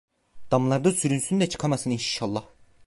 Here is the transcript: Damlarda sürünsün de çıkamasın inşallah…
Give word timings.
Damlarda 0.51 0.91
sürünsün 0.91 1.39
de 1.39 1.49
çıkamasın 1.49 1.91
inşallah… 1.91 2.45